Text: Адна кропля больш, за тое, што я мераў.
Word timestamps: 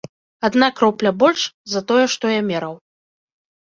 Адна 0.47 0.69
кропля 0.79 1.13
больш, 1.25 1.41
за 1.77 1.85
тое, 1.93 2.05
што 2.17 2.35
я 2.39 2.45
мераў. 2.53 2.75